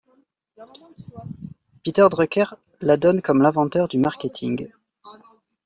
Peter 1.83 2.07
Drucker 2.09 2.55
la 2.79 2.97
donne 2.97 3.21
comme 3.21 3.43
l'inventeur 3.43 3.87
du 3.87 3.99
marketing. 3.99 4.71